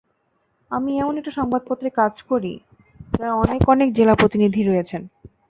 আমি 0.71 0.91
এমন 0.99 1.13
একটা 1.17 1.33
সংবাদপত্রে 1.39 1.89
কাজ 1.99 2.13
করি, 2.29 2.53
যার 3.11 3.31
অনেক 3.43 3.61
অনেক 3.69 3.89
জেলা 3.93 4.13
প্রতিনিধি 4.15 4.61
রয়েছেন। 4.63 5.01